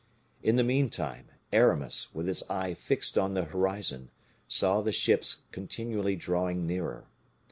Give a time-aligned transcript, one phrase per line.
[0.41, 4.09] In the meantime, Aramis, with his eye fixed on the horizon,
[4.47, 7.05] saw the ships continually drawing nearer.